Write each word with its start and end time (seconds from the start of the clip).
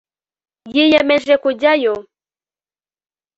yiyemeje 0.73 1.33
kujyayo 1.43 1.93